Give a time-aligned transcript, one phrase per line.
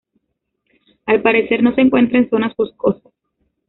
[1.05, 3.13] Al parecer no se encuentra en zonas boscosas.